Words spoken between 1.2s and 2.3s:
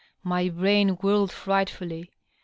frightfully.